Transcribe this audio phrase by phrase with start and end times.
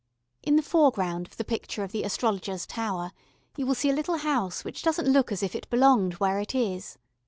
[0.41, 3.11] In the foreground of the picture of the Astrologer's tower
[3.55, 6.55] you will see a little house which doesn't look as if it belonged where it
[6.55, 6.97] is.